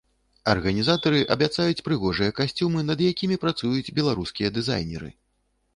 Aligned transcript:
Арганізатары 0.53 1.19
абяцаюць 1.35 1.83
прыгожыя 1.89 2.35
касцюмы, 2.41 2.79
над 2.89 3.07
якімі 3.11 3.35
працуюць 3.45 3.93
беларускія 4.01 4.49
дызайнеры. 4.59 5.09